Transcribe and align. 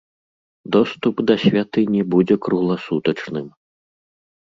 Доступ 0.75 1.15
да 1.27 1.35
святыні 1.45 2.01
будзе 2.17 2.35
кругласутачным. 2.49 3.47